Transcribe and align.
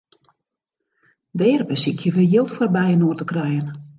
Dêr 1.39 1.61
besykje 1.69 2.09
we 2.15 2.23
jild 2.31 2.49
foar 2.55 2.71
byinoar 2.75 3.17
te 3.17 3.25
krijen. 3.31 3.67